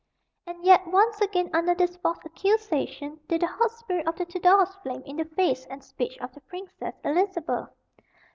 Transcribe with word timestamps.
And 0.47 0.63
yet, 0.65 0.87
once 0.87 1.21
again, 1.21 1.51
under 1.53 1.75
this 1.75 1.95
false 1.97 2.17
accusation, 2.25 3.19
did 3.27 3.43
the 3.43 3.45
hot 3.45 3.69
spirit 3.69 4.07
of 4.07 4.15
the 4.15 4.25
Tudors 4.25 4.73
flame 4.81 5.03
in 5.05 5.17
the 5.17 5.25
face 5.25 5.67
and 5.67 5.83
speech 5.83 6.17
of 6.17 6.33
the 6.33 6.41
Princess 6.41 6.95
Elizabeth. 7.03 7.69